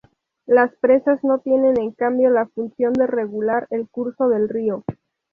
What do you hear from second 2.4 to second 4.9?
función de regular el curso del río.